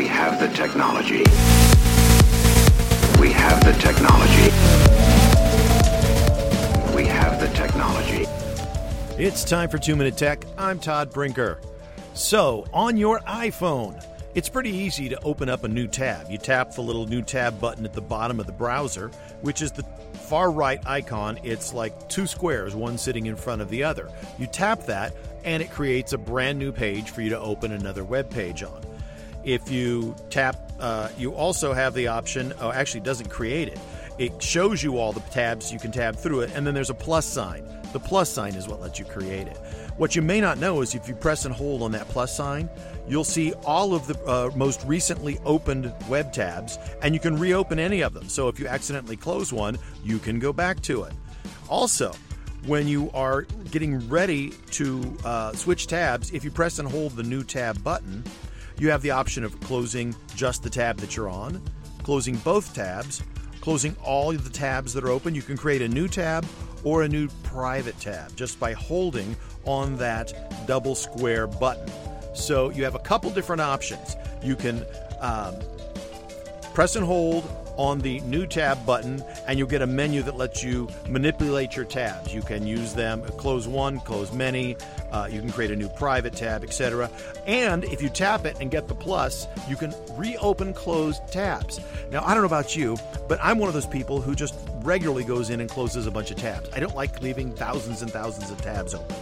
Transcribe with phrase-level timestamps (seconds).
[0.00, 1.18] We have the technology.
[3.20, 4.50] We have the technology.
[6.96, 8.24] We have the technology.
[9.22, 10.46] It's time for Two Minute Tech.
[10.56, 11.60] I'm Todd Brinker.
[12.14, 14.02] So, on your iPhone,
[14.34, 16.30] it's pretty easy to open up a new tab.
[16.30, 19.10] You tap the little new tab button at the bottom of the browser,
[19.42, 19.82] which is the
[20.14, 21.38] far right icon.
[21.42, 24.08] It's like two squares, one sitting in front of the other.
[24.38, 25.12] You tap that,
[25.44, 28.89] and it creates a brand new page for you to open another web page on.
[29.44, 33.78] If you tap, uh, you also have the option, oh, actually, doesn't create it.
[34.18, 36.94] It shows you all the tabs you can tab through it, and then there's a
[36.94, 37.64] plus sign.
[37.92, 39.56] The plus sign is what lets you create it.
[39.96, 42.68] What you may not know is if you press and hold on that plus sign,
[43.08, 47.78] you'll see all of the uh, most recently opened web tabs, and you can reopen
[47.78, 48.28] any of them.
[48.28, 51.12] So if you accidentally close one, you can go back to it.
[51.68, 52.12] Also,
[52.66, 57.22] when you are getting ready to uh, switch tabs, if you press and hold the
[57.22, 58.22] new tab button,
[58.80, 61.60] you have the option of closing just the tab that you're on,
[62.02, 63.22] closing both tabs,
[63.60, 65.34] closing all the tabs that are open.
[65.34, 66.46] You can create a new tab
[66.82, 69.36] or a new private tab just by holding
[69.66, 71.92] on that double square button.
[72.34, 74.16] So you have a couple different options.
[74.42, 74.82] You can
[75.20, 75.56] um,
[76.74, 80.62] press and hold on the new tab button and you'll get a menu that lets
[80.62, 82.34] you manipulate your tabs.
[82.34, 84.76] You can use them, close one, close many,
[85.10, 87.10] uh, you can create a new private tab, etc.
[87.46, 91.80] And if you tap it and get the plus, you can reopen closed tabs.
[92.10, 92.96] Now, I don't know about you,
[93.28, 96.30] but I'm one of those people who just regularly goes in and closes a bunch
[96.30, 96.68] of tabs.
[96.74, 99.16] I don't like leaving thousands and thousands of tabs open.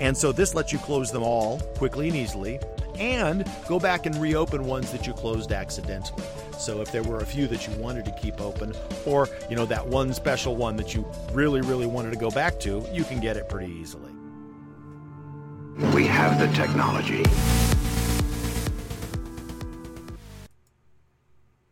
[0.00, 2.60] And so this lets you close them all quickly and easily
[2.98, 6.24] and go back and reopen ones that you closed accidentally.
[6.58, 8.74] So if there were a few that you wanted to keep open
[9.06, 12.58] or, you know, that one special one that you really really wanted to go back
[12.60, 14.12] to, you can get it pretty easily.
[15.94, 17.24] We have the technology.